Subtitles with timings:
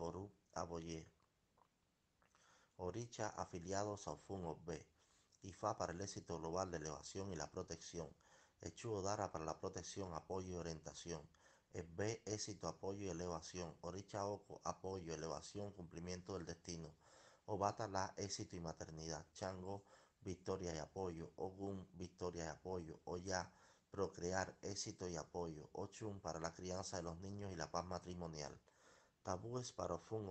[0.00, 1.06] Aború Aboyé.
[2.78, 4.88] Oricha afiliados a Ofun B.
[5.42, 8.08] IFA para el éxito global de elevación y la protección.
[8.62, 11.20] Echuo Dara para la protección, apoyo y orientación.
[11.74, 12.22] B.
[12.24, 13.76] Éxito, apoyo y elevación.
[13.82, 16.96] Oricha Oko, apoyo, elevación, cumplimiento del destino.
[17.44, 19.26] Obata La, éxito y maternidad.
[19.34, 19.84] Chango,
[20.22, 21.30] victoria y apoyo.
[21.36, 22.98] Ogun, victoria y apoyo.
[23.04, 23.52] Oya,
[23.90, 25.68] procrear, éxito y apoyo.
[25.74, 28.58] Ochun para la crianza de los niños y la paz matrimonial.
[29.22, 30.18] Tabúes para Ofun